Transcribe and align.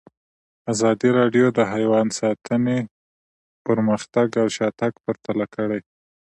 ازادي 0.71 1.09
راډیو 1.19 1.45
د 1.57 1.59
حیوان 1.73 2.07
ساتنه 2.19 2.77
پرمختګ 3.65 4.27
او 4.41 4.47
شاتګ 4.57 4.93
پرتله 5.05 5.45
کړی. 5.55 5.81